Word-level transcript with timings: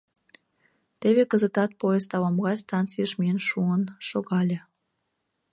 Теве 0.99 1.23
кызытат 1.31 1.71
поезд 1.81 2.09
ала-могай 2.15 2.57
станцийыш 2.63 3.11
миен 3.19 3.39
шуын, 3.47 3.83
шогале. 4.07 4.59